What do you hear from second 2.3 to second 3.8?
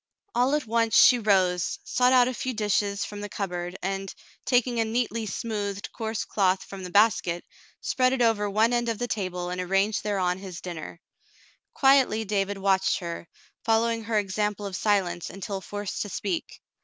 few dishes from the cupboard,